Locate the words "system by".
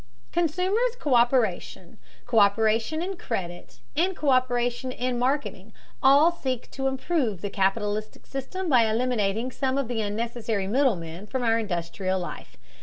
8.25-8.85